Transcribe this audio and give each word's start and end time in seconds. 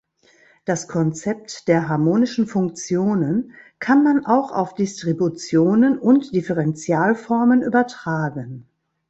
Das 0.65 0.87
Konzept 0.87 1.67
der 1.67 1.87
harmonischen 1.87 2.47
Funktionen 2.47 3.53
kann 3.77 4.03
man 4.03 4.25
auch 4.25 4.51
auf 4.51 4.73
Distributionen 4.73 5.99
und 5.99 6.33
Differentialformen 6.33 7.61
übertragen. 7.61 8.65